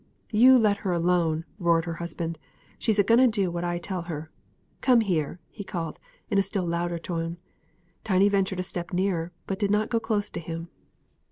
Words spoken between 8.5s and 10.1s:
a step nearer, but did not go